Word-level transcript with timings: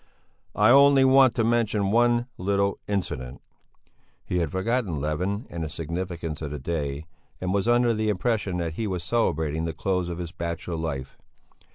I 0.55 0.71
only 0.71 1.05
want 1.05 1.35
to 1.35 1.43
mention 1.43 1.91
one 1.91 2.25
little 2.39 2.79
incident." 2.87 3.39
He 4.25 4.39
had 4.39 4.51
forgotten 4.51 4.99
Levin 4.99 5.45
and 5.51 5.63
the 5.63 5.69
significance 5.69 6.41
of 6.41 6.49
the 6.49 6.57
day 6.57 7.05
and 7.39 7.53
was 7.53 7.67
under 7.67 7.93
the 7.93 8.09
impression 8.09 8.57
that 8.57 8.73
he 8.73 8.87
was 8.87 9.03
celebrating 9.03 9.65
the 9.65 9.73
close 9.73 10.09
of 10.09 10.17
his 10.17 10.31
bachelor 10.31 10.75
life. 10.75 11.19